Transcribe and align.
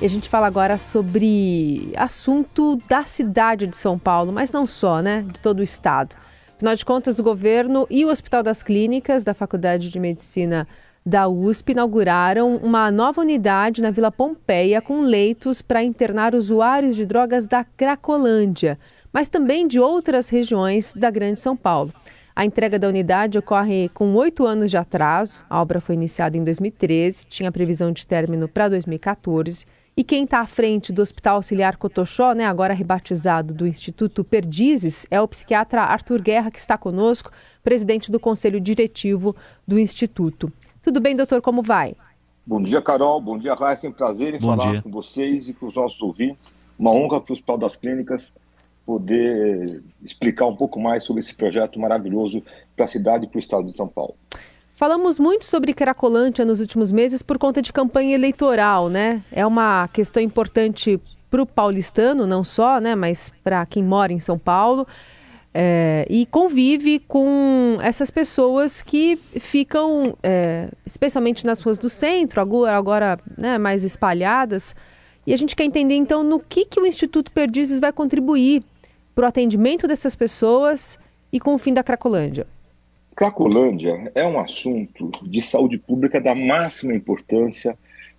E 0.00 0.04
a 0.04 0.08
gente 0.08 0.28
fala 0.28 0.46
agora 0.46 0.78
sobre 0.78 1.92
assunto 1.96 2.80
da 2.88 3.02
cidade 3.02 3.66
de 3.66 3.76
São 3.76 3.98
Paulo, 3.98 4.32
mas 4.32 4.52
não 4.52 4.64
só, 4.64 5.02
né? 5.02 5.24
De 5.26 5.40
todo 5.40 5.58
o 5.58 5.62
estado. 5.62 6.14
Afinal 6.54 6.76
de 6.76 6.84
contas, 6.84 7.18
o 7.18 7.22
governo 7.22 7.84
e 7.90 8.04
o 8.04 8.08
Hospital 8.08 8.44
das 8.44 8.62
Clínicas 8.62 9.24
da 9.24 9.34
Faculdade 9.34 9.90
de 9.90 9.98
Medicina 9.98 10.68
da 11.04 11.26
USP 11.26 11.72
inauguraram 11.72 12.56
uma 12.58 12.92
nova 12.92 13.22
unidade 13.22 13.82
na 13.82 13.90
Vila 13.90 14.12
Pompeia 14.12 14.80
com 14.80 15.00
leitos 15.00 15.60
para 15.60 15.82
internar 15.82 16.32
usuários 16.32 16.94
de 16.94 17.04
drogas 17.04 17.44
da 17.44 17.64
Cracolândia, 17.64 18.78
mas 19.12 19.26
também 19.26 19.66
de 19.66 19.80
outras 19.80 20.28
regiões 20.28 20.92
da 20.94 21.10
Grande 21.10 21.40
São 21.40 21.56
Paulo. 21.56 21.92
A 22.36 22.44
entrega 22.44 22.78
da 22.78 22.86
unidade 22.86 23.36
ocorre 23.36 23.88
com 23.88 24.14
oito 24.14 24.46
anos 24.46 24.70
de 24.70 24.76
atraso. 24.76 25.40
A 25.50 25.60
obra 25.60 25.80
foi 25.80 25.96
iniciada 25.96 26.36
em 26.36 26.44
2013, 26.44 27.26
tinha 27.26 27.50
previsão 27.50 27.90
de 27.90 28.06
término 28.06 28.46
para 28.46 28.68
2014 28.68 29.66
e 29.98 30.04
quem 30.04 30.22
está 30.22 30.38
à 30.38 30.46
frente 30.46 30.92
do 30.92 31.02
Hospital 31.02 31.34
Auxiliar 31.34 31.76
Cotoxó, 31.76 32.32
né, 32.32 32.46
agora 32.46 32.72
rebatizado 32.72 33.52
do 33.52 33.66
Instituto 33.66 34.22
Perdizes, 34.22 35.04
é 35.10 35.20
o 35.20 35.26
psiquiatra 35.26 35.82
Arthur 35.82 36.22
Guerra, 36.22 36.52
que 36.52 36.58
está 36.60 36.78
conosco, 36.78 37.32
presidente 37.64 38.08
do 38.08 38.20
Conselho 38.20 38.60
Diretivo 38.60 39.34
do 39.66 39.76
Instituto. 39.76 40.52
Tudo 40.80 41.00
bem, 41.00 41.16
doutor? 41.16 41.42
Como 41.42 41.62
vai? 41.62 41.96
Bom 42.46 42.62
dia, 42.62 42.80
Carol. 42.80 43.20
Bom 43.20 43.36
dia, 43.36 43.54
Raíssa. 43.54 43.88
É 43.88 43.90
um 43.90 43.92
prazer 43.92 44.34
em 44.34 44.38
Bom 44.38 44.56
falar 44.56 44.70
dia. 44.70 44.82
com 44.82 44.90
vocês 44.92 45.48
e 45.48 45.52
com 45.52 45.66
os 45.66 45.74
nossos 45.74 46.00
ouvintes. 46.00 46.54
Uma 46.78 46.92
honra 46.92 47.20
para 47.20 47.32
o 47.32 47.34
Hospital 47.34 47.58
das 47.58 47.74
Clínicas 47.74 48.32
poder 48.86 49.82
explicar 50.00 50.46
um 50.46 50.54
pouco 50.54 50.78
mais 50.78 51.02
sobre 51.02 51.22
esse 51.22 51.34
projeto 51.34 51.76
maravilhoso 51.80 52.40
para 52.76 52.84
a 52.84 52.88
cidade 52.88 53.24
e 53.24 53.28
para 53.28 53.38
o 53.38 53.40
estado 53.40 53.66
de 53.66 53.76
São 53.76 53.88
Paulo. 53.88 54.14
Falamos 54.78 55.18
muito 55.18 55.44
sobre 55.44 55.74
Cracolândia 55.74 56.44
nos 56.44 56.60
últimos 56.60 56.92
meses 56.92 57.20
por 57.20 57.36
conta 57.36 57.60
de 57.60 57.72
campanha 57.72 58.14
eleitoral, 58.14 58.88
né? 58.88 59.24
É 59.32 59.44
uma 59.44 59.88
questão 59.88 60.22
importante 60.22 61.00
para 61.28 61.42
o 61.42 61.46
paulistano, 61.46 62.28
não 62.28 62.44
só, 62.44 62.78
né? 62.78 62.94
Mas 62.94 63.32
para 63.42 63.66
quem 63.66 63.82
mora 63.82 64.12
em 64.12 64.20
São 64.20 64.38
Paulo. 64.38 64.86
É, 65.52 66.06
e 66.08 66.24
convive 66.26 67.00
com 67.08 67.76
essas 67.82 68.08
pessoas 68.08 68.80
que 68.80 69.16
ficam, 69.40 70.16
é, 70.22 70.68
especialmente 70.86 71.44
nas 71.44 71.60
ruas 71.60 71.76
do 71.76 71.88
centro, 71.88 72.40
agora, 72.40 72.76
agora 72.76 73.18
né, 73.36 73.58
mais 73.58 73.82
espalhadas. 73.82 74.76
E 75.26 75.32
a 75.32 75.36
gente 75.36 75.56
quer 75.56 75.64
entender, 75.64 75.96
então, 75.96 76.22
no 76.22 76.38
que, 76.38 76.64
que 76.64 76.78
o 76.78 76.86
Instituto 76.86 77.32
Perdizes 77.32 77.80
vai 77.80 77.92
contribuir 77.92 78.62
para 79.12 79.24
o 79.24 79.28
atendimento 79.28 79.88
dessas 79.88 80.14
pessoas 80.14 80.96
e 81.32 81.40
com 81.40 81.52
o 81.52 81.58
fim 81.58 81.74
da 81.74 81.82
Cracolândia. 81.82 82.46
Cracolândia 83.18 84.12
é 84.14 84.24
um 84.24 84.38
assunto 84.38 85.10
de 85.24 85.42
saúde 85.42 85.76
pública 85.76 86.20
da 86.20 86.36
máxima 86.36 86.94
importância 86.94 87.76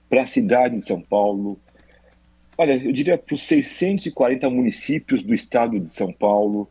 para 0.09 0.23
a 0.23 0.28
cidade 0.28 0.78
de 0.78 0.86
São 0.86 1.00
Paulo. 1.00 1.58
Olha, 2.58 2.73
eu 2.73 2.91
diria 2.91 3.17
para 3.17 3.33
os 3.33 3.47
640 3.47 4.50
municípios 4.50 5.23
do 5.23 5.33
estado 5.33 5.80
de 5.80 5.94
São 5.94 6.11
Paulo, 6.11 6.67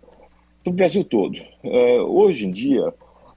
para 0.63 0.71
o 0.71 0.75
Brasil 0.75 1.05
todo. 1.05 1.39
Uh, 1.65 2.21
hoje 2.21 2.45
em 2.45 2.51
dia, 2.51 2.93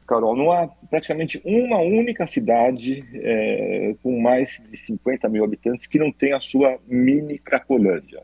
Carol, 0.06 0.36
não 0.36 0.52
há 0.52 0.68
praticamente 0.90 1.42
uma 1.46 1.78
única 1.78 2.28
cidade 2.28 3.00
é, 3.14 3.96
com 4.04 4.20
mais 4.20 4.62
de 4.70 4.76
50 4.76 5.30
mil 5.30 5.46
habitantes 5.46 5.88
que 5.88 5.98
não 5.98 6.12
tem 6.12 6.34
a 6.34 6.42
sua 6.42 6.78
mini 6.86 7.40
Cracolândia. 7.40 8.24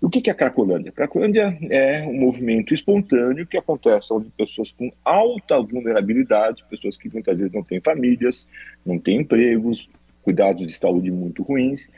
O 0.00 0.10
que 0.10 0.28
é 0.28 0.32
a 0.32 0.36
Cracolândia? 0.36 0.92
Cracolândia 0.92 1.56
é 1.70 2.02
um 2.02 2.20
movimento 2.20 2.74
espontâneo 2.74 3.46
que 3.46 3.56
acontece 3.56 4.12
onde 4.12 4.28
pessoas 4.30 4.70
com 4.72 4.92
alta 5.04 5.60
vulnerabilidade, 5.60 6.64
pessoas 6.68 6.96
que 6.96 7.12
muitas 7.12 7.40
vezes 7.40 7.54
não 7.54 7.62
têm 7.62 7.80
famílias, 7.80 8.46
não 8.84 8.98
têm 8.98 9.20
empregos, 9.20 9.88
cuidados 10.22 10.66
de 10.66 10.74
saúde 10.74 11.10
muito 11.10 11.42
ruins, 11.42 11.88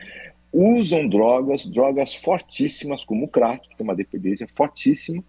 usam 0.52 1.08
drogas, 1.08 1.66
drogas 1.66 2.14
fortíssimas 2.14 3.04
como 3.04 3.24
o 3.24 3.28
crack, 3.28 3.68
que 3.68 3.76
tem 3.76 3.84
uma 3.84 3.96
dependência 3.96 4.46
fortíssima, 4.54 5.22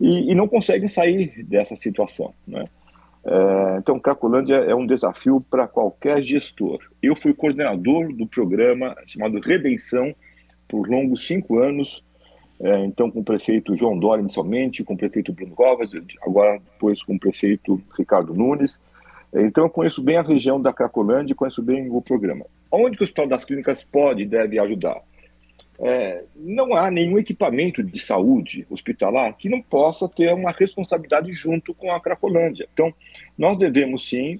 e, 0.00 0.30
e 0.30 0.34
não 0.34 0.48
conseguem 0.48 0.88
sair 0.88 1.42
dessa 1.44 1.76
situação. 1.76 2.34
Né? 2.46 2.64
É, 3.24 3.78
então, 3.78 4.00
Cracolândia 4.00 4.56
é 4.56 4.74
um 4.74 4.86
desafio 4.86 5.40
para 5.48 5.68
qualquer 5.68 6.22
gestor. 6.22 6.80
Eu 7.00 7.14
fui 7.14 7.32
coordenador 7.32 8.12
do 8.12 8.26
programa 8.26 8.96
chamado 9.06 9.40
Redenção, 9.40 10.14
por 10.68 10.88
longos 10.88 11.26
cinco 11.26 11.58
anos, 11.58 12.02
é, 12.62 12.84
então 12.84 13.10
com 13.10 13.20
o 13.20 13.24
prefeito 13.24 13.74
João 13.74 13.98
Dória 13.98 14.22
inicialmente, 14.22 14.84
com 14.84 14.94
o 14.94 14.96
prefeito 14.96 15.32
Bruno 15.32 15.52
Covas, 15.52 15.90
agora 16.22 16.60
depois 16.72 17.02
com 17.02 17.16
o 17.16 17.18
prefeito 17.18 17.82
Ricardo 17.98 18.32
Nunes. 18.32 18.80
É, 19.32 19.42
então 19.42 19.64
eu 19.64 19.70
conheço 19.70 20.00
bem 20.00 20.16
a 20.16 20.22
região 20.22 20.62
da 20.62 20.72
Cracolândia 20.72 21.32
e 21.32 21.34
conheço 21.34 21.60
bem 21.60 21.90
o 21.90 22.00
programa. 22.00 22.46
Onde 22.70 22.96
que 22.96 23.02
o 23.02 23.04
Hospital 23.04 23.26
das 23.26 23.44
Clínicas 23.44 23.82
pode 23.82 24.22
e 24.22 24.26
deve 24.26 24.60
ajudar? 24.60 25.02
É, 25.80 26.22
não 26.36 26.76
há 26.76 26.88
nenhum 26.88 27.18
equipamento 27.18 27.82
de 27.82 27.98
saúde 27.98 28.64
hospitalar 28.70 29.36
que 29.36 29.48
não 29.48 29.60
possa 29.60 30.08
ter 30.08 30.32
uma 30.32 30.52
responsabilidade 30.52 31.32
junto 31.32 31.74
com 31.74 31.90
a 31.90 32.00
Cracolândia. 32.00 32.68
Então, 32.72 32.94
nós 33.36 33.58
devemos 33.58 34.08
sim, 34.08 34.38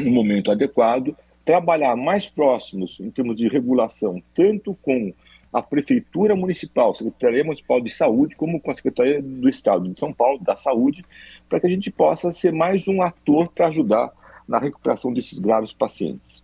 no 0.00 0.10
momento 0.10 0.50
adequado, 0.50 1.14
trabalhar 1.44 1.94
mais 1.94 2.26
próximos 2.26 2.98
em 2.98 3.10
termos 3.10 3.36
de 3.36 3.48
regulação, 3.48 4.22
tanto 4.34 4.74
com 4.80 5.12
a 5.54 5.62
Prefeitura 5.62 6.34
Municipal, 6.34 6.90
a 6.90 6.94
Secretaria 6.96 7.44
Municipal 7.44 7.80
de 7.80 7.88
Saúde, 7.88 8.34
como 8.34 8.60
com 8.60 8.72
a 8.72 8.74
Secretaria 8.74 9.22
do 9.22 9.48
Estado 9.48 9.88
de 9.88 9.96
São 9.96 10.12
Paulo, 10.12 10.40
da 10.42 10.56
Saúde, 10.56 11.04
para 11.48 11.60
que 11.60 11.68
a 11.68 11.70
gente 11.70 11.92
possa 11.92 12.32
ser 12.32 12.52
mais 12.52 12.88
um 12.88 13.00
ator 13.00 13.48
para 13.52 13.68
ajudar 13.68 14.10
na 14.48 14.58
recuperação 14.58 15.12
desses 15.12 15.38
graves 15.38 15.72
pacientes. 15.72 16.42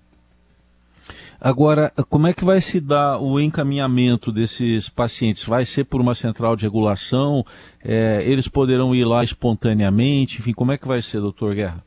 Agora, 1.41 1.93
como 2.09 2.29
é 2.29 2.33
que 2.33 2.45
vai 2.45 2.61
se 2.61 2.81
dar 2.81 3.19
o 3.21 3.41
encaminhamento 3.41 4.31
desses 4.31 4.89
pacientes? 4.89 5.43
Vai 5.43 5.65
ser 5.65 5.85
por 5.85 6.01
uma 6.01 6.15
central 6.15 6.55
de 6.55 6.63
regulação? 6.63 7.45
É, 7.83 8.23
eles 8.25 8.47
poderão 8.47 8.95
ir 8.95 9.05
lá 9.05 9.25
espontaneamente? 9.25 10.39
Enfim, 10.39 10.53
como 10.53 10.71
é 10.71 10.79
que 10.79 10.87
vai 10.87 11.03
ser, 11.03 11.19
doutor 11.21 11.57
Guerra? 11.57 11.83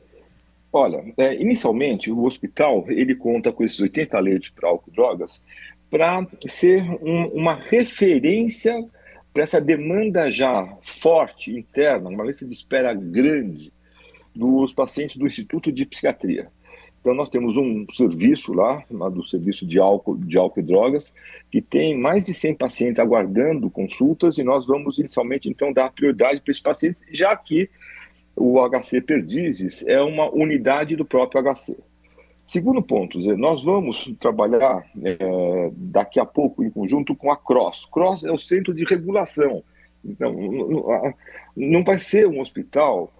Olha, 0.76 1.04
é, 1.16 1.40
inicialmente 1.40 2.10
o 2.10 2.24
hospital 2.24 2.84
ele 2.88 3.14
conta 3.14 3.52
com 3.52 3.62
esses 3.62 3.78
80 3.78 4.18
leitos 4.18 4.48
para 4.48 4.68
álcool 4.68 4.90
e 4.90 4.92
drogas, 4.92 5.44
para 5.94 6.26
ser 6.48 6.82
um, 7.04 7.26
uma 7.28 7.54
referência 7.54 8.84
para 9.32 9.44
essa 9.44 9.60
demanda 9.60 10.28
já 10.28 10.66
forte, 10.82 11.52
interna, 11.52 12.10
uma 12.10 12.24
lista 12.24 12.44
de 12.44 12.52
espera 12.52 12.92
grande 12.92 13.72
dos 14.34 14.72
pacientes 14.72 15.16
do 15.16 15.24
Instituto 15.24 15.70
de 15.70 15.86
Psiquiatria. 15.86 16.48
Então 17.00 17.14
nós 17.14 17.30
temos 17.30 17.56
um 17.56 17.86
serviço 17.92 18.52
lá, 18.52 18.82
chamado 18.88 19.24
Serviço 19.24 19.64
de 19.64 19.78
Álcool, 19.78 20.18
de 20.18 20.36
álcool 20.36 20.58
e 20.58 20.62
Drogas, 20.64 21.14
que 21.48 21.62
tem 21.62 21.96
mais 21.96 22.26
de 22.26 22.34
100 22.34 22.56
pacientes 22.56 22.98
aguardando 22.98 23.70
consultas 23.70 24.36
e 24.36 24.42
nós 24.42 24.66
vamos 24.66 24.98
inicialmente 24.98 25.48
então 25.48 25.72
dar 25.72 25.92
prioridade 25.92 26.40
para 26.40 26.50
esses 26.50 26.62
pacientes, 26.62 27.04
já 27.12 27.36
que 27.36 27.70
o 28.34 28.58
HC 28.68 29.00
Perdizes 29.00 29.84
é 29.86 30.02
uma 30.02 30.28
unidade 30.34 30.96
do 30.96 31.04
próprio 31.04 31.40
HC. 31.40 31.76
Segundo 32.46 32.82
ponto, 32.82 33.18
nós 33.36 33.64
vamos 33.64 34.12
trabalhar 34.20 34.84
é, 35.02 35.70
daqui 35.72 36.20
a 36.20 36.26
pouco 36.26 36.62
em 36.62 36.70
conjunto 36.70 37.14
com 37.14 37.32
a 37.32 37.36
CROSS. 37.36 37.86
CROSS 37.86 38.24
é 38.24 38.32
o 38.32 38.38
Centro 38.38 38.74
de 38.74 38.84
Regulação. 38.84 39.62
Então, 40.04 40.34
não, 41.56 41.82
vai 41.82 41.98
ser 41.98 42.26
um 42.26 42.40
hospital, 42.40 43.10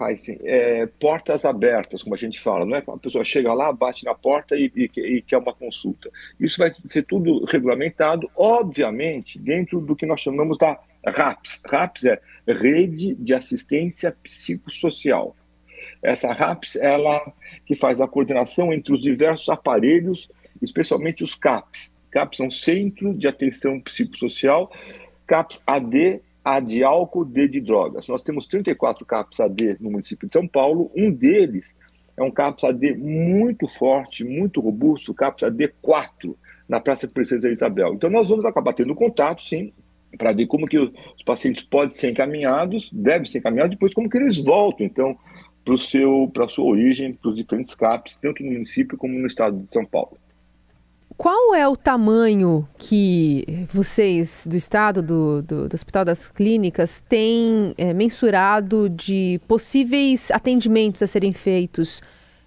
assim, 0.00 0.36
é, 0.42 0.86
portas 0.98 1.44
abertas, 1.44 2.02
como 2.02 2.16
a 2.16 2.18
gente 2.18 2.40
fala. 2.40 2.66
Não 2.66 2.76
é 2.76 2.82
que 2.82 2.90
uma 2.90 2.98
pessoa 2.98 3.24
chega 3.24 3.54
lá, 3.54 3.72
bate 3.72 4.04
na 4.04 4.14
porta 4.14 4.56
e, 4.56 4.70
e, 4.74 4.90
e 4.96 5.22
quer 5.22 5.38
uma 5.38 5.54
consulta. 5.54 6.10
Isso 6.40 6.58
vai 6.58 6.74
ser 6.86 7.04
tudo 7.04 7.44
regulamentado, 7.44 8.28
obviamente, 8.34 9.38
dentro 9.38 9.80
do 9.80 9.94
que 9.94 10.06
nós 10.06 10.20
chamamos 10.20 10.58
da 10.58 10.76
RAPS. 11.06 11.60
RAPS 11.64 12.04
é 12.04 12.20
Rede 12.48 13.14
de 13.14 13.32
Assistência 13.32 14.10
Psicossocial. 14.22 15.36
Essa 16.02 16.32
RAPS, 16.32 16.76
ela 16.76 17.32
que 17.64 17.76
faz 17.76 18.00
a 18.00 18.08
coordenação 18.08 18.72
entre 18.72 18.92
os 18.92 19.00
diversos 19.00 19.48
aparelhos, 19.48 20.28
especialmente 20.60 21.22
os 21.22 21.34
CAPs. 21.34 21.92
CAPs 22.10 22.36
são 22.36 22.50
Centro 22.50 23.14
de 23.14 23.28
Atenção 23.28 23.80
Psicossocial, 23.80 24.70
CAPs 25.26 25.60
AD, 25.66 26.20
A 26.44 26.60
de 26.60 26.82
álcool, 26.82 27.24
D 27.24 27.48
de 27.48 27.60
drogas. 27.60 28.08
Nós 28.08 28.22
temos 28.22 28.46
34 28.46 29.06
CAPs 29.06 29.40
AD 29.40 29.76
no 29.80 29.90
município 29.90 30.26
de 30.26 30.32
São 30.32 30.46
Paulo, 30.46 30.90
um 30.96 31.10
deles 31.10 31.76
é 32.16 32.22
um 32.22 32.30
CAPS 32.30 32.64
AD 32.64 32.94
muito 32.96 33.66
forte, 33.66 34.24
muito 34.24 34.60
robusto, 34.60 35.14
CAPS 35.14 35.44
AD 35.44 35.68
4, 35.80 36.36
na 36.68 36.80
Praça 36.80 37.08
Princesa 37.08 37.50
Isabel. 37.50 37.94
Então 37.94 38.10
nós 38.10 38.28
vamos 38.28 38.44
acabar 38.44 38.72
tendo 38.74 38.94
contato, 38.94 39.42
sim, 39.42 39.72
para 40.18 40.32
ver 40.32 40.46
como 40.46 40.66
que 40.66 40.78
os 40.78 41.22
pacientes 41.24 41.62
podem 41.62 41.96
ser 41.96 42.10
encaminhados, 42.10 42.90
devem 42.92 43.26
ser 43.26 43.38
encaminhados, 43.38 43.72
depois 43.72 43.94
como 43.94 44.10
que 44.10 44.18
eles 44.18 44.38
voltam. 44.38 44.84
Então, 44.84 45.16
para 46.32 46.44
a 46.44 46.48
sua 46.48 46.64
origem, 46.64 47.12
para 47.12 47.30
os 47.30 47.36
diferentes 47.36 47.74
CAPs, 47.74 48.18
tanto 48.20 48.42
no 48.42 48.52
município 48.52 48.98
como 48.98 49.18
no 49.18 49.26
estado 49.26 49.58
de 49.58 49.72
São 49.72 49.84
Paulo. 49.84 50.16
Qual 51.16 51.54
é 51.54 51.68
o 51.68 51.76
tamanho 51.76 52.66
que 52.78 53.66
vocês 53.72 54.46
do 54.48 54.56
Estado, 54.56 55.02
do, 55.02 55.42
do, 55.42 55.68
do 55.68 55.74
Hospital 55.74 56.04
das 56.04 56.26
Clínicas, 56.26 57.00
têm 57.08 57.74
é, 57.76 57.92
mensurado 57.92 58.88
de 58.88 59.40
possíveis 59.46 60.30
atendimentos 60.30 61.02
a 61.02 61.06
serem 61.06 61.32
feitos 61.32 62.02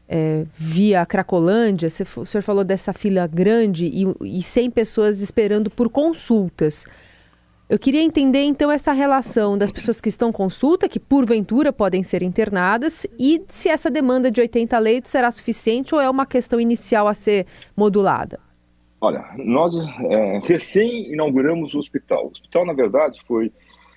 é, 0.08 0.46
via 0.56 1.06
Cracolândia, 1.06 1.88
o 1.88 2.26
senhor 2.26 2.42
falou 2.44 2.64
dessa 2.64 2.94
fila 2.94 3.26
grande 3.28 3.86
e, 3.86 4.40
e 4.40 4.44
100 4.44 4.72
pessoas 4.72 5.20
esperando 5.20 5.70
por 5.70 5.90
consultas. 5.90 6.86
Eu 7.68 7.80
queria 7.80 8.02
entender 8.04 8.44
então 8.44 8.70
essa 8.70 8.92
relação 8.92 9.58
das 9.58 9.72
pessoas 9.72 10.00
que 10.00 10.08
estão 10.08 10.32
consulta, 10.32 10.88
que 10.88 11.00
porventura 11.00 11.74
podem 11.74 12.04
ser 12.04 12.22
internadas, 12.22 13.08
e 13.18 13.44
se 13.48 13.70
essa 13.70 13.90
demanda 13.90 14.30
de 14.30 14.40
80 14.40 14.78
leitos 14.78 15.10
será 15.10 15.32
suficiente 15.32 15.96
ou 15.96 16.00
é 16.00 16.08
uma 16.08 16.28
questão 16.28 16.60
inicial 16.60 17.08
a 17.08 17.14
ser 17.16 17.48
modulada. 17.76 18.40
Olha, 19.02 19.26
nós 19.38 19.74
é, 19.76 20.42
recém 20.44 21.12
inauguramos 21.12 21.74
o 21.74 21.80
hospital. 21.80 22.26
O 22.26 22.32
hospital, 22.32 22.68
na 22.68 22.74
verdade, 22.74 23.20
foi 23.28 23.52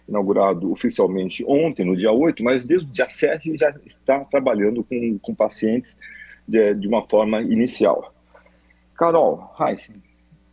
inaugurado 0.08 0.72
oficialmente 0.72 1.44
ontem, 1.46 1.84
no 1.84 1.94
dia 1.94 2.10
8, 2.10 2.42
mas 2.42 2.64
desde 2.64 2.88
o 2.88 2.90
dia 2.90 3.08
7 3.08 3.54
já 3.58 3.74
está 3.84 4.20
trabalhando 4.20 4.82
com, 4.82 5.18
com 5.18 5.34
pacientes 5.34 5.94
de, 6.46 6.74
de 6.74 6.88
uma 6.88 7.06
forma 7.06 7.42
inicial. 7.42 8.14
Carol, 8.94 9.54
Heisen, 9.60 9.96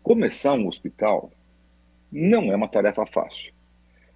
começar 0.03 0.53
um 0.53 0.67
hospital 0.67 1.31
não 2.15 2.51
é 2.51 2.55
uma 2.55 2.67
tarefa 2.67 3.05
fácil. 3.05 3.53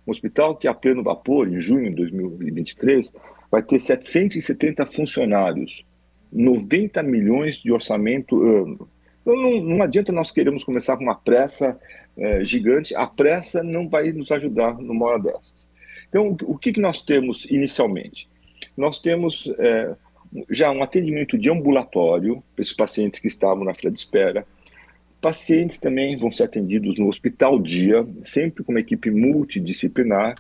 Um 0.08 0.12
hospital 0.12 0.56
que 0.56 0.68
a 0.68 0.74
pleno 0.74 1.04
vapor, 1.04 1.48
em 1.48 1.60
junho 1.60 1.90
de 1.90 1.96
2023, 1.98 3.12
vai 3.52 3.62
ter 3.62 3.80
770 3.80 4.86
funcionários, 4.88 5.86
90 6.32 7.04
milhões 7.04 7.58
de 7.58 7.72
orçamento 7.72 8.42
ano. 8.42 8.90
Então 9.22 9.36
não, 9.36 9.62
não 9.62 9.84
adianta 9.84 10.12
nós 10.12 10.32
queremos 10.32 10.64
começar 10.64 10.96
com 10.96 11.04
uma 11.04 11.16
pressa 11.16 11.80
é, 12.18 12.44
gigante, 12.44 12.96
a 12.96 13.06
pressa 13.06 13.62
não 13.62 13.88
vai 13.88 14.12
nos 14.12 14.32
ajudar 14.32 14.78
numa 14.80 15.06
hora 15.06 15.20
dessas. 15.20 15.68
Então, 16.08 16.36
o 16.44 16.58
que, 16.58 16.74
que 16.74 16.82
nós 16.82 17.02
temos 17.02 17.46
inicialmente? 17.46 18.28
Nós 18.76 19.00
temos 19.00 19.52
é, 19.60 19.96
já 20.50 20.72
um 20.72 20.82
atendimento 20.82 21.38
de 21.38 21.50
ambulatório 21.50 22.44
para 22.56 22.64
esses 22.64 22.76
pacientes 22.76 23.20
que 23.20 23.28
estavam 23.28 23.64
na 23.64 23.74
fila 23.74 23.92
de 23.92 24.00
espera. 24.00 24.46
Pacientes 25.22 25.80
também 25.80 26.18
vão 26.18 26.32
ser 26.32 26.44
atendidos 26.44 26.98
no 26.98 27.08
hospital 27.08 27.60
dia, 27.60 28.08
sempre 28.26 28.64
com 28.64 28.72
uma 28.72 28.80
equipe 28.80 29.12
multidisciplinar, 29.12 30.36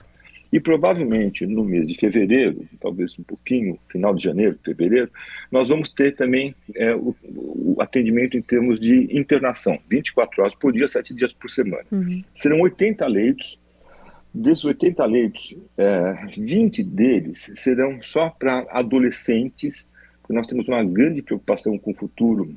e 0.52 0.60
provavelmente 0.60 1.46
no 1.46 1.64
mês 1.64 1.88
de 1.88 1.96
fevereiro, 1.96 2.66
talvez 2.80 3.18
um 3.20 3.24
pouquinho, 3.24 3.78
final 3.88 4.16
de 4.16 4.24
janeiro, 4.24 4.58
fevereiro, 4.64 5.10
nós 5.52 5.70
vamos 5.70 5.90
ter 5.90 6.16
também 6.16 6.56
é, 6.76 6.96
o, 6.96 7.16
o, 7.24 7.76
atendimento 7.80 8.36
em 8.36 8.42
termos 8.42 8.80
de 8.80 9.08
internação, 9.12 9.78
24 9.88 10.42
horas 10.42 10.56
por 10.56 10.74
dia, 10.74 10.88
7 10.88 11.14
dias 11.14 11.34
por 11.34 11.52
semana. 11.52 11.86
Uhum. 11.92 12.24
Serão 12.34 12.62
80 12.62 13.06
leitos. 13.08 13.60
Desses 14.31 14.64
80 14.64 15.06
leitos, 15.06 15.56
é, 15.76 16.28
20 16.38 16.84
deles 16.84 17.52
serão 17.56 18.00
só 18.04 18.30
para 18.30 18.66
adolescentes, 18.70 19.88
porque 20.22 20.34
nós 20.34 20.46
temos 20.46 20.68
uma 20.68 20.84
grande 20.84 21.22
preocupação 21.22 21.78
com 21.80 21.92
o 21.92 21.96
futuro 21.96 22.56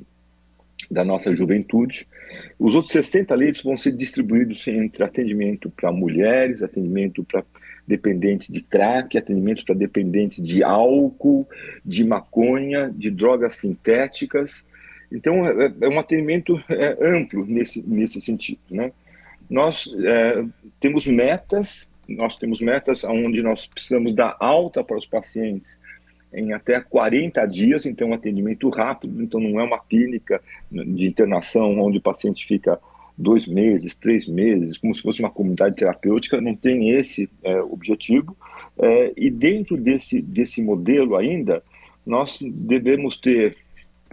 da 0.89 1.03
nossa 1.03 1.35
juventude. 1.35 2.07
Os 2.57 2.75
outros 2.75 2.93
60 2.93 3.33
leitos 3.35 3.63
vão 3.63 3.77
ser 3.77 3.91
distribuídos 3.91 4.65
entre 4.67 5.03
atendimento 5.03 5.69
para 5.69 5.91
mulheres, 5.91 6.63
atendimento 6.63 7.23
para 7.23 7.43
dependentes 7.87 8.49
de 8.49 8.61
crack, 8.61 9.17
atendimentos 9.17 9.63
para 9.63 9.75
dependentes 9.75 10.43
de 10.43 10.63
álcool, 10.63 11.47
de 11.83 12.03
maconha, 12.03 12.89
de 12.95 13.09
drogas 13.09 13.55
sintéticas. 13.55 14.65
Então, 15.11 15.45
é, 15.45 15.73
é 15.81 15.89
um 15.89 15.99
atendimento 15.99 16.61
é, 16.69 16.97
amplo 17.01 17.45
nesse, 17.45 17.81
nesse 17.87 18.21
sentido. 18.21 18.61
Né? 18.69 18.91
Nós 19.49 19.93
é, 20.03 20.45
temos 20.79 21.05
metas, 21.05 21.87
nós 22.07 22.37
temos 22.37 22.61
metas 22.61 23.03
onde 23.03 23.41
nós 23.41 23.67
precisamos 23.67 24.15
dar 24.15 24.35
alta 24.39 24.83
para 24.83 24.97
os 24.97 25.05
pacientes 25.05 25.79
em 26.33 26.53
até 26.53 26.79
40 26.79 27.45
dias, 27.45 27.85
então 27.85 28.09
um 28.09 28.13
atendimento 28.13 28.69
rápido, 28.69 29.21
então 29.21 29.39
não 29.39 29.59
é 29.59 29.63
uma 29.63 29.79
clínica 29.79 30.41
de 30.71 31.05
internação 31.05 31.79
onde 31.79 31.97
o 31.97 32.01
paciente 32.01 32.45
fica 32.45 32.79
dois 33.17 33.45
meses, 33.45 33.95
três 33.95 34.27
meses, 34.27 34.77
como 34.77 34.95
se 34.95 35.01
fosse 35.01 35.19
uma 35.19 35.29
comunidade 35.29 35.75
terapêutica, 35.75 36.41
não 36.41 36.55
tem 36.55 36.89
esse 36.89 37.29
é, 37.43 37.61
objetivo. 37.61 38.35
É, 38.79 39.13
e 39.15 39.29
dentro 39.29 39.77
desse, 39.77 40.21
desse 40.21 40.61
modelo 40.61 41.15
ainda, 41.15 41.61
nós 42.05 42.39
devemos 42.41 43.17
ter, 43.17 43.55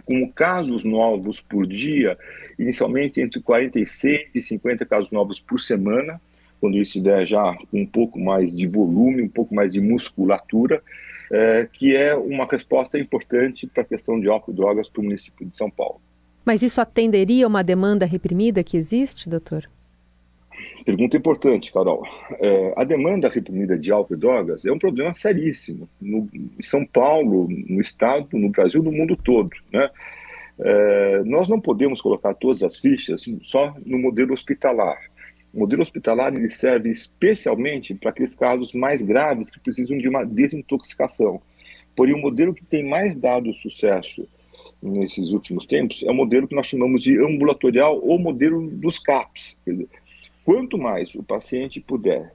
como 0.05 0.31
casos 0.31 0.83
novos 0.83 1.41
por 1.41 1.65
dia, 1.65 2.17
inicialmente 2.59 3.19
entre 3.19 3.41
46 3.41 4.29
e 4.35 4.41
50 4.41 4.85
casos 4.85 5.11
novos 5.11 5.39
por 5.39 5.59
semana, 5.59 6.21
quando 6.59 6.77
isso 6.77 7.01
der 7.01 7.25
já 7.25 7.57
um 7.73 7.85
pouco 7.87 8.19
mais 8.19 8.55
de 8.55 8.67
volume, 8.67 9.23
um 9.23 9.29
pouco 9.29 9.53
mais 9.53 9.73
de 9.73 9.81
musculatura, 9.81 10.81
é, 11.31 11.67
que 11.71 11.95
é 11.95 12.13
uma 12.13 12.45
resposta 12.45 12.99
importante 12.99 13.65
para 13.65 13.83
a 13.83 13.85
questão 13.85 14.19
de 14.19 14.27
álcool 14.27 14.51
e 14.51 14.55
drogas 14.55 14.89
para 14.89 15.01
o 15.01 15.03
município 15.03 15.45
de 15.45 15.55
São 15.55 15.69
Paulo. 15.69 16.01
Mas 16.45 16.61
isso 16.61 16.81
atenderia 16.81 17.45
a 17.45 17.47
uma 17.47 17.63
demanda 17.63 18.05
reprimida 18.05 18.63
que 18.63 18.75
existe, 18.75 19.29
doutor? 19.29 19.69
Pergunta 20.83 21.15
importante, 21.15 21.71
Carol. 21.71 22.03
É, 22.39 22.73
a 22.75 22.83
demanda 22.83 23.29
reprimida 23.29 23.77
de 23.77 23.91
álcool 23.91 24.15
e 24.15 24.17
drogas 24.17 24.65
é 24.65 24.71
um 24.71 24.79
problema 24.79 25.13
seríssimo 25.13 25.87
no, 26.01 26.27
em 26.33 26.61
São 26.61 26.85
Paulo, 26.85 27.47
no 27.49 27.79
Estado, 27.79 28.27
no 28.33 28.49
Brasil, 28.49 28.81
no 28.81 28.91
mundo 28.91 29.15
todo. 29.15 29.51
Né? 29.71 29.89
É, 30.59 31.23
nós 31.23 31.47
não 31.47 31.61
podemos 31.61 32.01
colocar 32.01 32.33
todas 32.33 32.63
as 32.63 32.79
fichas 32.79 33.23
só 33.43 33.73
no 33.85 33.99
modelo 33.99 34.33
hospitalar. 34.33 34.99
O 35.53 35.59
modelo 35.59 35.81
hospitalar 35.81 36.33
ele 36.33 36.49
serve 36.49 36.89
especialmente 36.89 37.93
para 37.93 38.09
aqueles 38.09 38.33
casos 38.33 38.73
mais 38.73 39.01
graves 39.01 39.49
que 39.49 39.59
precisam 39.59 39.97
de 39.97 40.07
uma 40.07 40.23
desintoxicação. 40.23 41.41
Porém, 41.95 42.13
o 42.13 42.21
modelo 42.21 42.53
que 42.53 42.63
tem 42.63 42.87
mais 42.87 43.15
dado 43.15 43.53
sucesso 43.55 44.27
nesses 44.81 45.31
últimos 45.31 45.65
tempos 45.65 46.01
é 46.03 46.09
o 46.09 46.13
modelo 46.13 46.47
que 46.47 46.55
nós 46.55 46.67
chamamos 46.67 47.03
de 47.03 47.19
ambulatorial 47.19 47.99
ou 48.01 48.17
modelo 48.17 48.69
dos 48.71 48.97
CAPs. 48.97 49.55
Dizer, 49.67 49.87
quanto 50.43 50.77
mais 50.77 51.13
o 51.15 51.21
paciente 51.21 51.79
puder, 51.79 52.33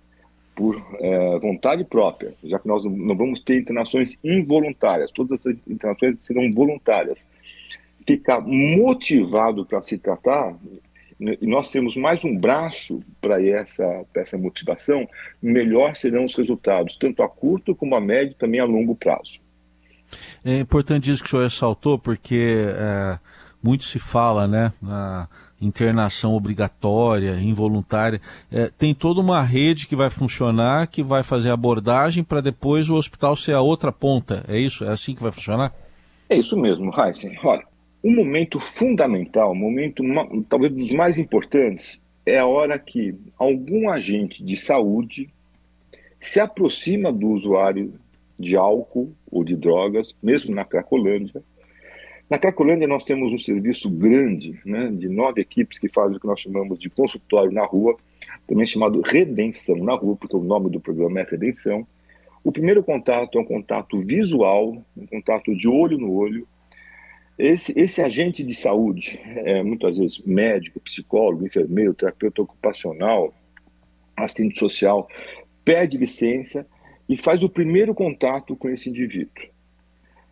por 0.55 0.83
é, 1.01 1.39
vontade 1.39 1.85
própria, 1.85 2.35
já 2.43 2.59
que 2.59 2.67
nós 2.67 2.83
não 2.83 3.15
vamos 3.15 3.41
ter 3.41 3.61
internações 3.61 4.19
involuntárias, 4.25 5.11
todas 5.11 5.47
as 5.47 5.55
internações 5.69 6.17
serão 6.25 6.51
voluntárias, 6.53 7.29
ficar 8.07 8.41
motivado 8.41 9.67
para 9.67 9.83
se 9.83 9.99
tratar, 9.99 10.57
nós 11.19 11.71
temos 11.71 11.97
mais 11.97 12.25
um 12.25 12.37
braço 12.37 13.01
para 13.21 13.43
essa, 13.43 14.05
essa 14.15 14.37
motivação, 14.37 15.09
melhor 15.41 15.97
serão 15.97 16.25
os 16.25 16.35
resultados, 16.35 16.97
tanto 16.97 17.23
a 17.23 17.29
curto 17.29 17.75
como 17.75 17.95
a 17.95 18.01
médio 18.01 18.33
e 18.33 18.39
também 18.39 18.61
a 18.61 18.65
longo 18.65 18.95
prazo. 18.95 19.41
É 20.45 20.61
importante 20.61 21.11
isso 21.11 21.23
que 21.23 21.29
o 21.29 21.31
senhor 21.31 21.45
ressaltou, 21.45 21.99
porque 21.99 22.67
é, 22.69 23.19
muito 23.63 23.85
se 23.85 23.99
fala, 23.99 24.47
né, 24.47 24.73
na 24.81 25.29
internação 25.61 26.35
obrigatória, 26.35 27.41
involuntária. 27.41 28.21
É, 28.53 28.71
tem 28.79 28.95
toda 28.95 29.21
uma 29.21 29.43
rede 29.43 29.87
que 29.87 29.97
vai 29.97 30.11
funcionar, 30.11 30.87
que 30.87 31.03
vai 31.03 31.23
fazer 31.23 31.51
abordagem 31.51 32.23
para 32.23 32.41
depois 32.41 32.89
o 32.89 32.95
hospital 32.95 33.35
ser 33.35 33.53
a 33.53 33.61
outra 33.61 33.91
ponta. 33.91 34.45
É 34.47 34.59
isso? 34.59 34.85
É 34.85 34.91
assim 34.91 35.15
que 35.15 35.23
vai 35.23 35.33
funcionar? 35.33 35.73
É 36.29 36.37
isso 36.37 36.57
mesmo, 36.57 36.93
Heisen. 36.95 37.39
Olha, 37.43 37.65
um 38.07 38.15
momento 38.15 38.61
fundamental, 38.61 39.51
um 39.51 39.57
momento 39.57 40.05
talvez 40.49 40.73
dos 40.73 40.93
mais 40.93 41.19
importantes, 41.19 42.01
é 42.25 42.39
a 42.39 42.47
hora 42.47 42.79
que 42.79 43.13
algum 43.37 43.91
agente 43.91 44.45
de 44.45 44.57
saúde 44.57 45.29
se 46.21 46.39
aproxima 46.39 47.13
do 47.13 47.27
usuário 47.31 47.95
de 48.39 48.57
álcool 48.57 49.09
ou 49.29 49.43
de 49.43 49.57
drogas, 49.57 50.15
mesmo 50.23 50.55
na 50.55 50.65
Cracolândia. 50.65 51.43
Na 52.31 52.39
Cracolândia 52.39 52.87
nós 52.87 53.03
temos 53.03 53.33
um 53.33 53.39
serviço 53.39 53.91
grande, 53.91 54.57
né, 54.65 54.89
de 54.93 55.09
nove 55.09 55.41
equipes 55.41 55.77
que 55.77 55.89
fazem 55.89 56.17
o 56.17 56.21
que 56.21 56.29
nós 56.29 56.39
chamamos 56.39 56.79
de 56.79 56.89
consultório 56.89 57.51
na 57.51 57.65
rua, 57.67 57.97
também 58.47 58.67
chamado 58.67 59.01
Redenção 59.01 59.79
na 59.79 59.97
Rua, 59.97 60.15
porque 60.15 60.37
o 60.37 60.45
nome 60.45 60.71
do 60.71 60.79
programa 60.79 61.19
é 61.19 61.27
Redenção. 61.29 61.85
O 62.45 62.53
primeiro 62.53 62.85
contato 62.85 63.37
é 63.37 63.41
um 63.41 63.45
contato 63.45 63.99
visual, 63.99 64.81
um 64.97 65.07
contato 65.07 65.53
de 65.57 65.67
olho 65.67 65.99
no 65.99 66.13
olho. 66.13 66.47
Esse, 67.39 67.79
esse 67.79 68.01
agente 68.01 68.43
de 68.43 68.55
saúde, 68.55 69.21
é, 69.25 69.63
muitas 69.63 69.99
vezes 69.99 70.19
médico, 70.25 70.81
psicólogo, 70.81 71.47
enfermeiro, 71.47 71.93
terapeuta 71.93 72.41
ocupacional, 72.41 73.35
assistente 74.17 74.59
social, 74.59 75.07
pede 75.65 75.99
licença 75.99 76.67
e 77.09 77.17
faz 77.17 77.43
o 77.43 77.49
primeiro 77.49 77.95
contato 77.95 78.57
com 78.57 78.71
esse 78.71 78.89
indivíduo. 78.89 79.45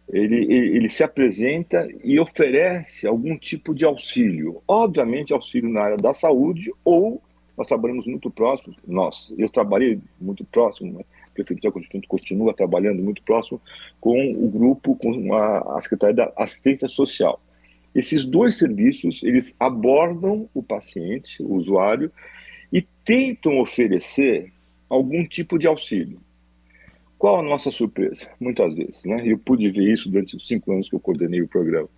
Ele, 0.08 0.36
ele, 0.36 0.76
ele, 0.76 0.88
se 0.90 1.02
apresenta 1.02 1.88
e 2.02 2.18
oferece 2.18 3.06
algum 3.06 3.36
tipo 3.38 3.74
de 3.74 3.84
auxílio. 3.84 4.62
Obviamente, 4.68 5.32
auxílio 5.32 5.68
na 5.68 5.82
área 5.82 5.96
da 5.96 6.12
saúde 6.12 6.70
ou 6.84 7.22
nós 7.56 7.68
trabalhamos 7.68 8.06
muito 8.06 8.30
próximo, 8.30 8.74
nós, 8.86 9.32
eu 9.38 9.48
trabalhei 9.48 10.00
muito 10.20 10.44
próximo, 10.44 11.04
Prefeitura 11.34 11.72
continua 12.08 12.54
trabalhando 12.54 13.02
muito 13.02 13.22
próximo 13.22 13.60
com 14.00 14.32
o 14.32 14.48
grupo, 14.48 14.96
com 14.96 15.34
a, 15.34 15.76
a 15.76 15.80
Secretaria 15.80 16.16
da 16.16 16.32
Assistência 16.36 16.88
Social. 16.88 17.40
Esses 17.94 18.24
dois 18.24 18.56
serviços, 18.56 19.22
eles 19.22 19.54
abordam 19.58 20.48
o 20.52 20.62
paciente, 20.62 21.42
o 21.42 21.54
usuário, 21.54 22.10
e 22.72 22.82
tentam 23.04 23.60
oferecer 23.60 24.52
algum 24.88 25.24
tipo 25.24 25.58
de 25.58 25.66
auxílio. 25.66 26.18
Qual 27.16 27.38
a 27.38 27.42
nossa 27.42 27.70
surpresa? 27.70 28.28
Muitas 28.40 28.74
vezes, 28.74 29.02
né? 29.04 29.22
Eu 29.24 29.38
pude 29.38 29.70
ver 29.70 29.92
isso 29.92 30.10
durante 30.10 30.36
os 30.36 30.46
cinco 30.46 30.72
anos 30.72 30.88
que 30.88 30.94
eu 30.94 31.00
coordenei 31.00 31.40
o 31.40 31.48
programa. 31.48 31.88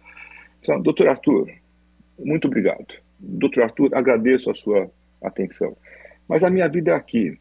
Então, 0.61 0.81
doutor 0.81 1.09
Arthur, 1.09 1.51
muito 2.19 2.47
obrigado. 2.47 2.87
Doutor 3.19 3.65
Arthur, 3.65 3.95
agradeço 3.95 4.51
a 4.51 4.55
sua 4.55 4.91
atenção. 5.23 5.77
Mas 6.29 6.43
a 6.43 6.51
minha 6.51 6.69
vida 6.69 6.93
é 6.93 6.95
aqui. 6.95 7.39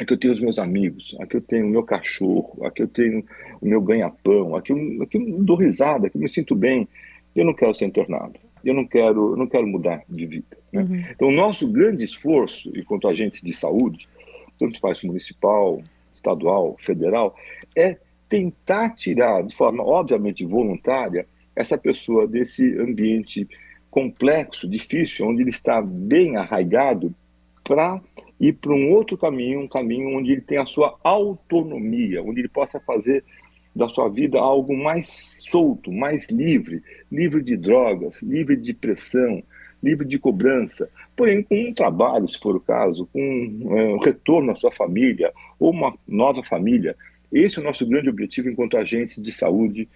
Aqui 0.00 0.14
eu 0.14 0.18
tenho 0.18 0.32
os 0.32 0.40
meus 0.40 0.58
amigos, 0.58 1.14
aqui 1.20 1.36
eu 1.36 1.42
tenho 1.42 1.66
o 1.66 1.68
meu 1.68 1.82
cachorro, 1.82 2.64
aqui 2.64 2.82
eu 2.82 2.88
tenho 2.88 3.22
o 3.60 3.68
meu 3.68 3.82
ganha-pão, 3.82 4.56
aqui, 4.56 4.72
eu, 4.72 5.02
aqui 5.02 5.18
eu 5.18 5.44
dou 5.44 5.56
risada, 5.56 6.06
aqui 6.06 6.16
eu 6.16 6.22
me 6.22 6.28
sinto 6.28 6.54
bem. 6.56 6.88
Eu 7.36 7.44
não 7.44 7.52
quero 7.52 7.74
ser 7.74 7.84
internado, 7.84 8.40
eu 8.64 8.72
não 8.72 8.86
quero, 8.86 9.32
eu 9.32 9.36
não 9.36 9.46
quero 9.46 9.66
mudar 9.66 10.02
de 10.08 10.24
vida. 10.24 10.56
Né? 10.72 10.82
Uhum. 10.82 11.04
Então, 11.10 11.28
o 11.28 11.32
nosso 11.32 11.68
grande 11.68 12.02
esforço, 12.02 12.72
enquanto 12.74 13.08
agentes 13.08 13.42
de 13.42 13.52
saúde, 13.52 14.08
tanto 14.58 14.80
faz 14.80 15.02
municipal, 15.02 15.82
estadual, 16.14 16.78
federal, 16.80 17.36
é 17.76 17.98
tentar 18.26 18.94
tirar, 18.94 19.42
de 19.42 19.54
forma 19.54 19.84
obviamente 19.84 20.46
voluntária, 20.46 21.26
essa 21.54 21.76
pessoa 21.76 22.26
desse 22.26 22.64
ambiente 22.78 23.46
complexo, 23.90 24.66
difícil, 24.66 25.26
onde 25.26 25.42
ele 25.42 25.50
está 25.50 25.82
bem 25.82 26.38
arraigado, 26.38 27.14
para 27.62 28.00
ir 28.40 28.54
para 28.54 28.72
um 28.72 28.90
outro 28.90 29.18
caminho, 29.18 29.60
um 29.60 29.68
caminho 29.68 30.16
onde 30.16 30.32
ele 30.32 30.40
tem 30.40 30.58
a 30.58 30.66
sua 30.66 30.98
autonomia, 31.04 32.22
onde 32.22 32.40
ele 32.40 32.48
possa 32.48 32.80
fazer 32.80 33.22
da 33.76 33.86
sua 33.88 34.08
vida 34.08 34.38
algo 34.38 34.76
mais 34.76 35.44
solto, 35.50 35.92
mais 35.92 36.28
livre, 36.28 36.82
livre 37.12 37.42
de 37.42 37.56
drogas, 37.56 38.20
livre 38.22 38.56
de 38.56 38.72
pressão, 38.72 39.42
livre 39.82 40.06
de 40.06 40.18
cobrança, 40.18 40.88
porém 41.14 41.42
com 41.42 41.54
um 41.54 41.72
trabalho, 41.72 42.28
se 42.28 42.38
for 42.38 42.56
o 42.56 42.60
caso, 42.60 43.08
com 43.12 43.20
um 43.20 43.98
retorno 43.98 44.52
à 44.52 44.54
sua 44.56 44.72
família 44.72 45.32
ou 45.58 45.70
uma 45.70 45.94
nova 46.08 46.42
família. 46.42 46.96
Esse 47.32 47.58
é 47.58 47.62
o 47.62 47.64
nosso 47.64 47.86
grande 47.86 48.08
objetivo 48.08 48.48
enquanto 48.48 48.76
agentes 48.76 49.22
de 49.22 49.30
saúde 49.30 49.88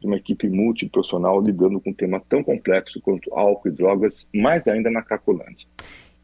de 0.00 0.06
uma 0.06 0.16
equipe 0.16 0.48
multiprofissional 0.48 1.40
lidando 1.40 1.80
com 1.80 1.90
um 1.90 1.94
tema 1.94 2.20
tão 2.28 2.42
complexo 2.42 3.00
quanto 3.00 3.32
álcool 3.34 3.68
e 3.68 3.72
drogas, 3.72 4.28
mais 4.34 4.66
ainda 4.66 4.90
na 4.90 5.00
Cracolândia. 5.00 5.71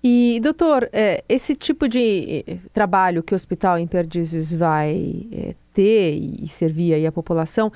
E, 0.03 0.39
doutor, 0.41 0.89
é, 0.93 1.25
esse 1.29 1.57
tipo 1.57 1.89
de 1.89 2.45
eh, 2.47 2.57
trabalho 2.73 3.23
que 3.23 3.35
o 3.35 3.37
Hospital 3.37 3.79
em 3.79 3.87
Perdizes 3.87 4.55
vai 4.55 5.27
é, 5.33 5.55
ter 5.75 6.13
e 6.13 6.49
servir 6.49 6.95
aí 6.95 7.05
a 7.05 7.11
população, 7.11 7.73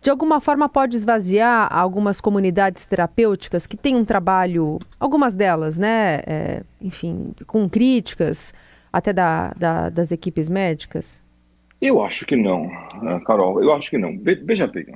de 0.00 0.08
alguma 0.08 0.40
forma 0.40 0.68
pode 0.68 0.96
esvaziar 0.96 1.68
algumas 1.70 2.20
comunidades 2.20 2.86
terapêuticas 2.86 3.66
que 3.66 3.76
têm 3.76 3.96
um 3.96 4.04
trabalho, 4.04 4.78
algumas 4.98 5.34
delas, 5.34 5.78
né, 5.78 6.22
é, 6.26 6.62
enfim, 6.80 7.34
com 7.46 7.68
críticas 7.68 8.54
até 8.90 9.12
da, 9.12 9.52
da, 9.56 9.90
das 9.90 10.12
equipes 10.12 10.48
médicas? 10.48 11.22
Eu 11.80 12.02
acho 12.02 12.24
que 12.24 12.36
não, 12.36 12.68
né, 13.02 13.20
Carol, 13.26 13.62
eu 13.62 13.72
acho 13.74 13.90
que 13.90 13.98
não. 13.98 14.18
Veja 14.18 14.66
bem, 14.66 14.86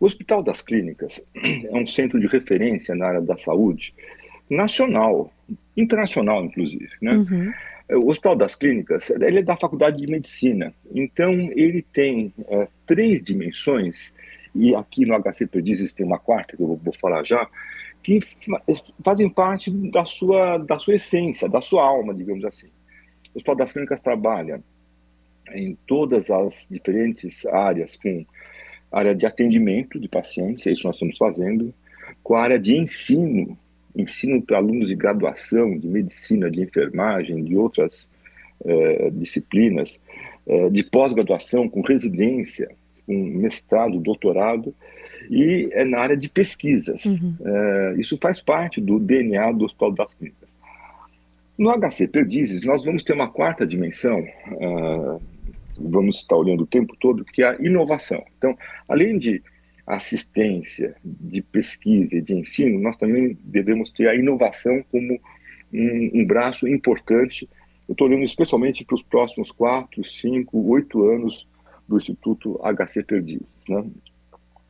o 0.00 0.06
Hospital 0.06 0.42
das 0.42 0.60
Clínicas 0.60 1.24
é 1.34 1.76
um 1.76 1.86
centro 1.86 2.18
de 2.18 2.26
referência 2.26 2.94
na 2.96 3.06
área 3.06 3.20
da 3.20 3.36
saúde 3.36 3.94
nacional, 4.50 5.30
internacional, 5.76 6.44
inclusive. 6.44 6.90
Né? 7.00 7.12
Uhum. 7.12 7.52
O 8.00 8.10
Hospital 8.10 8.36
das 8.36 8.54
Clínicas 8.54 9.10
ele 9.10 9.40
é 9.40 9.42
da 9.42 9.56
Faculdade 9.56 10.00
de 10.00 10.06
Medicina, 10.06 10.72
então 10.94 11.32
ele 11.54 11.82
tem 11.92 12.32
é, 12.48 12.68
três 12.86 13.22
dimensões, 13.22 14.12
e 14.54 14.74
aqui 14.74 15.04
no 15.04 15.14
HC 15.20 15.46
Perdizes 15.46 15.92
tem 15.92 16.06
uma 16.06 16.18
quarta, 16.18 16.56
que 16.56 16.62
eu 16.62 16.80
vou 16.82 16.94
falar 16.94 17.24
já, 17.24 17.46
que 18.02 18.20
fazem 19.04 19.28
parte 19.28 19.70
da 19.70 20.04
sua, 20.04 20.58
da 20.58 20.78
sua 20.78 20.94
essência, 20.94 21.48
da 21.48 21.60
sua 21.60 21.84
alma, 21.84 22.14
digamos 22.14 22.44
assim. 22.44 22.68
O 23.34 23.38
Hospital 23.38 23.56
das 23.56 23.72
Clínicas 23.72 24.00
trabalha 24.00 24.62
em 25.52 25.76
todas 25.86 26.30
as 26.30 26.66
diferentes 26.70 27.44
áreas, 27.46 27.96
com 27.96 28.24
área 28.90 29.14
de 29.14 29.26
atendimento 29.26 29.98
de 29.98 30.08
pacientes, 30.08 30.66
é 30.66 30.72
isso 30.72 30.86
nós 30.86 30.96
estamos 30.96 31.18
fazendo, 31.18 31.74
com 32.22 32.34
a 32.34 32.42
área 32.42 32.58
de 32.58 32.78
ensino 32.78 33.58
ensino 33.94 34.42
para 34.42 34.58
alunos 34.58 34.88
de 34.88 34.94
graduação, 34.94 35.78
de 35.78 35.86
medicina, 35.86 36.50
de 36.50 36.60
enfermagem, 36.60 37.44
de 37.44 37.56
outras 37.56 38.08
eh, 38.64 39.10
disciplinas, 39.12 40.00
eh, 40.46 40.70
de 40.70 40.82
pós-graduação, 40.82 41.68
com 41.68 41.80
residência, 41.80 42.70
com 43.06 43.12
mestrado, 43.12 43.98
doutorado, 44.00 44.74
e 45.30 45.68
é 45.72 45.84
na 45.84 45.98
área 46.00 46.16
de 46.16 46.28
pesquisas. 46.28 47.04
Uhum. 47.04 47.36
Eh, 47.44 47.94
isso 47.98 48.18
faz 48.20 48.40
parte 48.40 48.80
do 48.80 48.98
DNA 48.98 49.52
do 49.52 49.66
Hospital 49.66 49.92
das 49.92 50.14
Clínicas. 50.14 50.54
No 51.56 51.70
HC 51.70 52.08
Perdizes, 52.08 52.64
nós 52.64 52.84
vamos 52.84 53.02
ter 53.02 53.12
uma 53.12 53.28
quarta 53.28 53.64
dimensão, 53.64 54.26
vamos 55.78 56.16
estar 56.16 56.34
olhando 56.34 56.64
o 56.64 56.66
tempo 56.66 56.96
todo, 56.98 57.24
que 57.24 57.44
é 57.44 57.50
a 57.50 57.56
inovação. 57.60 58.24
Então, 58.36 58.58
além 58.88 59.18
de 59.20 59.40
assistência, 59.86 60.96
de 61.04 61.42
pesquisa 61.42 62.16
e 62.16 62.22
de 62.22 62.34
ensino, 62.34 62.80
nós 62.80 62.96
também 62.96 63.36
devemos 63.44 63.90
ter 63.90 64.08
a 64.08 64.14
inovação 64.14 64.82
como 64.90 65.20
um, 65.72 66.10
um 66.14 66.26
braço 66.26 66.66
importante. 66.66 67.48
Eu 67.88 67.92
estou 67.92 68.06
olhando 68.06 68.24
especialmente 68.24 68.84
para 68.84 68.94
os 68.94 69.02
próximos 69.02 69.50
quatro, 69.50 70.02
cinco, 70.04 70.58
oito 70.70 71.04
anos 71.04 71.46
do 71.86 71.98
Instituto 71.98 72.58
HC 72.62 73.02
Perdizes. 73.02 73.56
Né? 73.68 73.84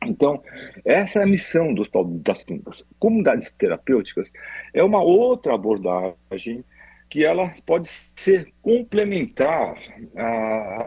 Então, 0.05 0.41
essa 0.83 1.19
é 1.19 1.23
a 1.23 1.27
missão 1.27 1.73
do 1.73 1.81
Hospital 1.81 2.05
das 2.05 2.43
Clínicas. 2.43 2.85
Comunidades 2.99 3.51
terapêuticas 3.51 4.31
é 4.73 4.83
uma 4.83 5.01
outra 5.01 5.55
abordagem 5.55 6.63
que 7.09 7.23
ela 7.23 7.53
pode 7.65 7.87
ser 8.15 8.51
complementar 8.61 9.77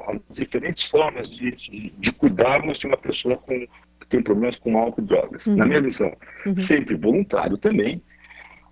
às 0.08 0.20
diferentes 0.36 0.84
formas 0.84 1.28
de, 1.30 1.52
de, 1.52 1.90
de 1.90 2.12
cuidarmos 2.12 2.78
de 2.78 2.86
uma 2.86 2.96
pessoa 2.96 3.36
com 3.38 3.66
tem 4.08 4.22
problemas 4.22 4.56
com 4.56 4.78
álcool 4.78 5.02
e 5.02 5.04
drogas. 5.04 5.46
Uhum. 5.46 5.56
Na 5.56 5.66
minha 5.66 5.80
visão, 5.80 6.12
uhum. 6.46 6.66
sempre 6.66 6.94
voluntário 6.96 7.58
também. 7.58 8.02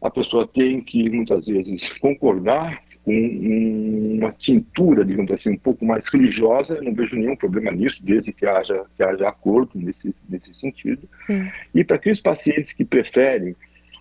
A 0.02 0.10
pessoa 0.10 0.46
tem 0.46 0.80
que, 0.80 1.08
muitas 1.08 1.46
vezes, 1.46 1.80
concordar 1.98 2.82
com 3.04 4.18
uma 4.18 4.32
tintura, 4.32 5.04
digamos 5.04 5.30
assim, 5.30 5.50
um 5.50 5.58
pouco 5.58 5.84
mais 5.84 6.04
religiosa. 6.12 6.74
Eu 6.74 6.82
não 6.82 6.94
vejo 6.94 7.14
nenhum 7.16 7.36
problema 7.36 7.70
nisso, 7.70 7.96
desde 8.02 8.32
que 8.32 8.44
haja, 8.44 8.84
que 8.96 9.02
haja 9.02 9.28
acordo 9.28 9.70
nesse, 9.74 10.14
nesse 10.28 10.52
sentido. 10.54 11.08
Sim. 11.26 11.48
E 11.74 11.84
para 11.84 11.96
aqueles 11.96 12.20
pacientes 12.20 12.72
que 12.72 12.84
preferem 12.84 13.54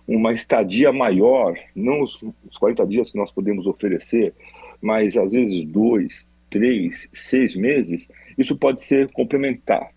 uma 0.08 0.32
estadia 0.32 0.92
maior, 0.92 1.56
não 1.74 2.02
os, 2.02 2.20
os 2.22 2.56
40 2.58 2.86
dias 2.86 3.10
que 3.10 3.18
nós 3.18 3.30
podemos 3.32 3.66
oferecer, 3.66 4.34
mas 4.82 5.16
às 5.16 5.32
vezes 5.32 5.64
dois, 5.66 6.28
três, 6.50 7.08
seis 7.12 7.54
meses, 7.54 8.08
isso 8.36 8.56
pode 8.56 8.82
ser 8.82 9.10
complementar. 9.12 9.90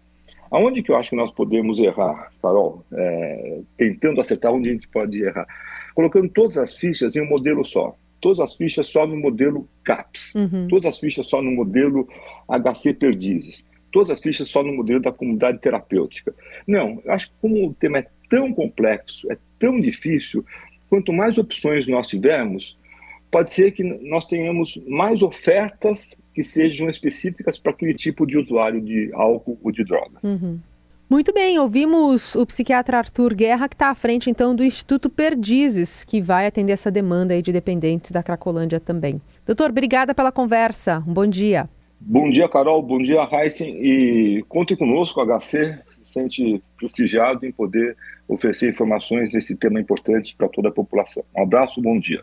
Aonde 0.51 0.81
que 0.81 0.91
eu 0.91 0.95
acho 0.95 1.11
que 1.11 1.15
nós 1.15 1.31
podemos 1.31 1.77
errar, 1.79 2.31
Carol? 2.41 2.83
É, 2.93 3.61
tentando 3.77 4.19
acertar 4.19 4.51
onde 4.51 4.69
a 4.69 4.73
gente 4.73 4.87
pode 4.87 5.21
errar. 5.21 5.47
Colocando 5.93 6.29
todas 6.29 6.57
as 6.57 6.75
fichas 6.75 7.15
em 7.15 7.21
um 7.21 7.29
modelo 7.29 7.63
só. 7.63 7.95
Todas 8.21 8.39
as 8.39 8.55
fichas 8.55 8.87
só 8.87 9.05
no 9.05 9.15
modelo 9.15 9.67
CAPS. 9.83 10.33
Uhum. 10.35 10.67
Todas 10.67 10.85
as 10.85 10.99
fichas 10.99 11.27
só 11.27 11.41
no 11.41 11.51
modelo 11.51 12.07
HC 12.47 12.93
Perdizes. 12.93 13.63
Todas 13.91 14.11
as 14.11 14.21
fichas 14.21 14.49
só 14.49 14.63
no 14.63 14.73
modelo 14.73 15.01
da 15.01 15.11
comunidade 15.11 15.59
terapêutica. 15.59 16.33
Não, 16.67 17.01
eu 17.05 17.11
acho 17.11 17.27
que 17.27 17.35
como 17.41 17.67
o 17.67 17.73
tema 17.73 17.99
é 17.99 18.07
tão 18.29 18.53
complexo, 18.53 19.31
é 19.31 19.37
tão 19.57 19.79
difícil, 19.79 20.45
quanto 20.89 21.13
mais 21.13 21.37
opções 21.37 21.87
nós 21.87 22.07
tivermos, 22.07 22.77
pode 23.31 23.53
ser 23.53 23.71
que 23.71 23.83
nós 23.83 24.25
tenhamos 24.25 24.79
mais 24.87 25.21
ofertas 25.21 26.15
que 26.33 26.43
sejam 26.43 26.89
específicas 26.89 27.59
para 27.59 27.71
aquele 27.71 27.93
tipo 27.93 28.25
de 28.25 28.37
usuário 28.37 28.81
de 28.81 29.11
álcool 29.13 29.59
ou 29.63 29.71
de 29.71 29.83
drogas. 29.83 30.23
Uhum. 30.23 30.59
Muito 31.09 31.33
bem, 31.33 31.57
ouvimos 31.57 32.35
o 32.35 32.45
psiquiatra 32.45 32.99
Arthur 32.99 33.33
Guerra, 33.33 33.67
que 33.67 33.73
está 33.73 33.89
à 33.89 33.95
frente 33.95 34.29
então 34.29 34.55
do 34.55 34.63
Instituto 34.63 35.09
Perdizes, 35.09 36.03
que 36.03 36.21
vai 36.21 36.45
atender 36.45 36.73
essa 36.73 36.91
demanda 36.91 37.41
de 37.41 37.51
dependentes 37.51 38.11
da 38.11 38.21
Cracolândia 38.21 38.79
também. 38.79 39.19
Doutor, 39.43 39.71
obrigada 39.71 40.13
pela 40.13 40.31
conversa. 40.31 41.03
Um 41.07 41.13
bom 41.13 41.25
dia. 41.25 41.67
Bom 41.99 42.29
dia, 42.29 42.47
Carol. 42.47 42.81
Bom 42.83 43.01
dia, 43.01 43.27
Heisen. 43.29 43.75
E 43.83 44.43
conte 44.47 44.75
conosco, 44.75 45.19
HC 45.19 45.79
se 45.87 46.13
sente 46.13 46.63
prestigiado 46.77 47.45
em 47.45 47.51
poder 47.51 47.97
oferecer 48.27 48.69
informações 48.69 49.33
nesse 49.33 49.55
tema 49.55 49.81
importante 49.81 50.35
para 50.37 50.47
toda 50.47 50.69
a 50.69 50.71
população. 50.71 51.23
Um 51.35 51.41
abraço, 51.43 51.81
bom 51.81 51.99
dia. 51.99 52.21